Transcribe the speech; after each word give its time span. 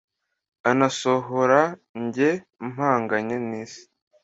anasohora 0.69 1.61
njye 2.03 2.31
mpanganye 2.71 3.35
ni 3.49 3.57
isi 3.63 3.83